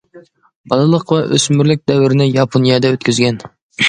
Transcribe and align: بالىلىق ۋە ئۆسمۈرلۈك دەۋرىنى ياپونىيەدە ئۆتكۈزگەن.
بالىلىق 0.71 1.11
ۋە 1.15 1.19
ئۆسمۈرلۈك 1.35 1.83
دەۋرىنى 1.91 2.27
ياپونىيەدە 2.29 2.91
ئۆتكۈزگەن. 2.95 3.39